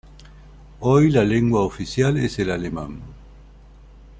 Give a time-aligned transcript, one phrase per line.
[0.79, 3.01] Hoy la lengua oficial es el alemán.